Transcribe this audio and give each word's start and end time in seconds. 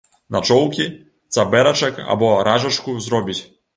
Начоўкі, 0.35 0.87
цабэрачак 1.37 1.99
або 2.15 2.31
ражачку 2.49 2.97
зробіць. 3.11 3.41